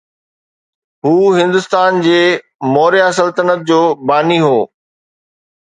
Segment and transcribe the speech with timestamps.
[1.05, 2.23] هو هندستان جي
[2.71, 4.59] موريا سلطنت جو باني هو